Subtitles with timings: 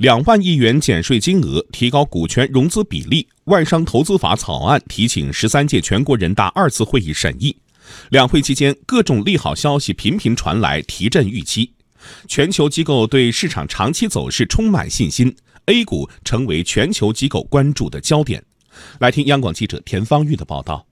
[0.00, 7.54] 两万亿元减税金额、提高股权融资比例、外商投资法草案提请十三届全国人大二次会议审议。
[8.08, 11.74] 两会期间，各种利好消息频频传来，提振预期。
[12.26, 15.36] 全球机构对市场长期走势充满信心
[15.66, 18.42] ，A 股成为全球机构关注的焦点。
[19.00, 20.86] 来听央广记者田方玉的报道。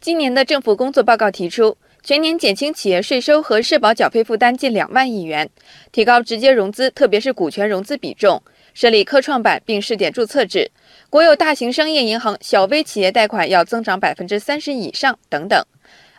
[0.00, 5.50] 今年的政府工作报告提出，全年减轻企业税收和社保缴费负担近两万亿元，
[5.90, 8.40] 提高直接融资，特别是股权融资比重，
[8.74, 10.70] 设立科创板并试点注册制，
[11.10, 15.60] 国有大型商业银行小微企业贷款要增长百分之三十以上等等。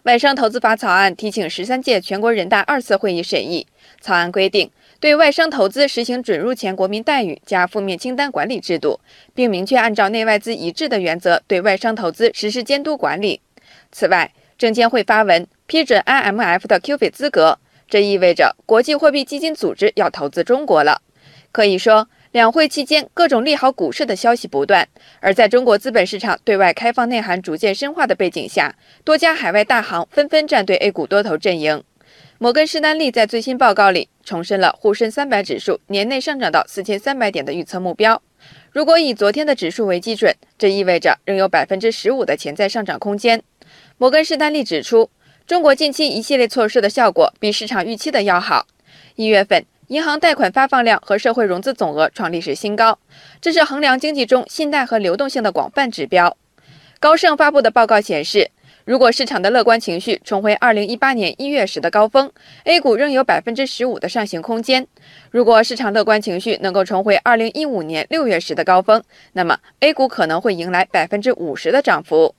[0.04, 3.66] 外商投资法草案提请十三届全国人大二次会议审议。
[4.02, 4.70] 草案规定，
[5.00, 9.00] 对外商投资实行准入前国民待遇加负面清单管理制度，
[9.34, 13.40] 并明确按照内外资一致的原则对外商投资实施监督管理。
[13.90, 21.02] 此外，证监会发文批准 IMF 的 QF 资格，这意味着国际货币基金组织要投资中国了。
[21.52, 22.08] 可以说。
[22.34, 24.88] 两会期间，各种利好股市的消息不断。
[25.22, 31.82] 而在中国资本市场对外开放内涵逐渐深化的背景下，多家海外大行纷纷站队 A 股多头阵营。
[32.38, 38.22] 摩根士丹利在最新报告里重申了沪深三百指数年内上涨到四千三百点的预测目标。
[38.72, 43.42] 如果以昨天的指数为基准，这意味着仍有百分之十五的潜在上涨空间。
[43.98, 45.10] 摩根士丹利指出，
[45.46, 48.68] 中国近期一系列措施的效果比市场预期的要好。
[49.16, 49.66] 一月份。
[49.88, 53.00] 银行贷款发放量和社会融资总额创历史新高，
[53.40, 56.36] 这是衡量经济中信贷和流动性的广泛指标。
[57.00, 58.52] 高盛发布的报告显示，
[58.84, 62.30] 如果市场的乐观情绪重回2018年1月时的高峰
[62.66, 64.84] ，A 股仍有15%的上行空间；
[65.32, 72.36] 如果市场乐观情绪能够重回2015年6月时的高峰，那么 A 股可能会迎来50%的涨幅。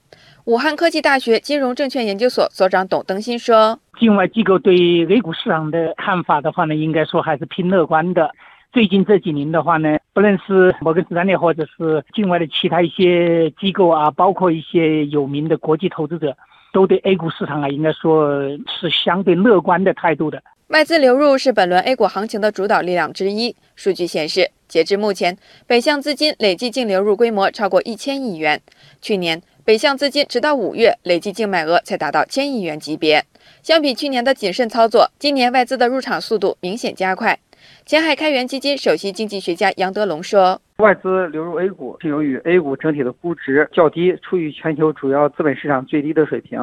[0.49, 8.31] 武汉科技大学金融证券研究所所长董登新说：“境外机构对 A 股市场的看法的话呢，应该说还是偏乐观的。
[8.73, 16.35] 最近这几年的话呢，不论是摩根士丹利或者是境外的其他一些机构啊，包括一些有名的国际投资者，
[16.73, 18.41] 都对 A 股市场啊，应该说
[18.81, 20.43] 是相对乐观的态度的。
[20.69, 23.57] 外资流入是本轮 A 股行情的主导力量之一。
[23.75, 25.35] 数据显示，截至目前，
[25.67, 28.61] 北向资金累计净流入规模超过一千亿元。
[29.01, 29.41] 去年。
[29.65, 33.23] 北向资金直到五月累计净买额才达到千亿元级别，
[33.63, 37.39] 相比去年的谨慎操作，今年外资的入场速度明显加快。
[37.85, 46.59] 前海开源基金首席经济学家杨德龙说：“外资流入 A 股是由于 A 股整体的估值较低，处于全球主要资本市场最低的水平，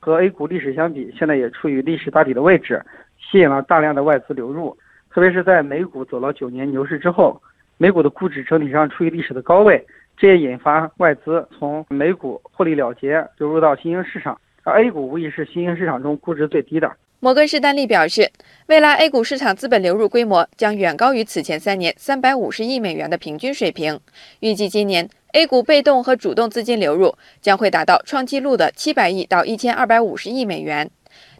[0.00, 2.84] 和 A 股历史相比，现在也处于历史大底的位置，
[3.18, 4.76] 吸引了大量的外资流入。
[5.10, 7.40] 特别是在美股走了九年牛市之后，
[7.76, 9.84] 美股的估值整体上处于历史的高位。”
[10.20, 16.90] 这也引发外资从美股获利了结，流入到新兴市场，而 A 股无疑是新兴市场中估值最低的。
[17.20, 18.28] 摩根士丹利表示，
[18.66, 24.00] 未来 A 股市场资本流入规模将远高于此前三年三百五十亿美元的平均水平，
[24.40, 30.90] 预计今年 A 股被动和主动资金流入将会达到创纪录的七百亿到一千二百五十亿美元。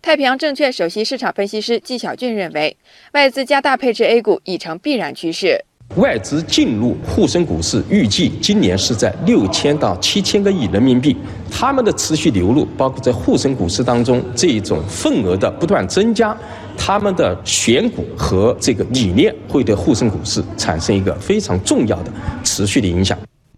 [0.01, 2.77] 太平洋证券首席市场分析师纪晓俊认为，
[3.13, 5.65] 外资加大配置 A 股已成必然趋势。
[5.97, 11.17] 外资进入沪深股市，预计今年是在六千到七千个亿人民币。
[11.51, 16.37] 他们的持续流入，包括在沪深股市当中这一种份额的不断增加，
[16.77, 22.13] 他们的选股和这个理念会对沪深股市产生一个非常重要的
[22.45, 23.19] 持续的影响。